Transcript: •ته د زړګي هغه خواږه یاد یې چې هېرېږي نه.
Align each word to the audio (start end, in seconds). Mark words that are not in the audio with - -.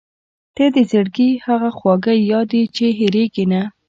•ته 0.55 0.65
د 0.75 0.77
زړګي 0.91 1.29
هغه 1.45 1.69
خواږه 1.77 2.13
یاد 2.31 2.49
یې 2.57 2.63
چې 2.75 2.85
هېرېږي 2.99 3.45
نه. 3.51 3.61